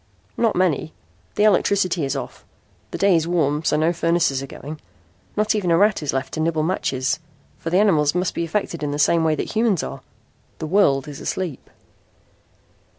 [0.35, 0.93] "Not many.
[1.35, 2.43] The electricity is off.
[2.89, 4.81] The day is warm so no furnaces are going.
[5.37, 7.19] Not even a rat is left to nibble matches,
[7.59, 10.01] for the animals must be affected in the same way that humans are.
[10.57, 11.69] The world is asleep."